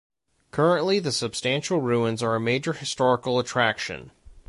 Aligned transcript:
Currently 0.49 0.97
the 0.97 1.11
substantial 1.11 1.79
ruins 1.79 2.23
are 2.23 2.33
a 2.33 2.39
major 2.39 2.73
historical 2.73 3.37
attraction. 3.37 4.09